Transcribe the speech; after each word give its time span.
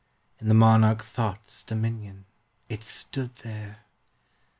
In 0.39 0.47
the 0.47 0.55
monarch 0.55 1.03
Thought's 1.03 1.61
dominion 1.63 2.25
It 2.69 2.81
stood 2.81 3.35
there! 3.43 3.85